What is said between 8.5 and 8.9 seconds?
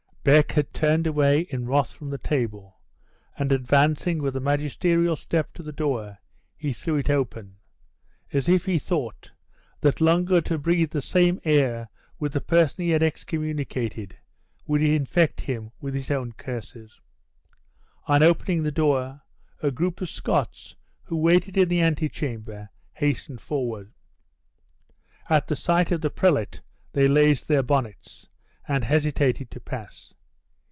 he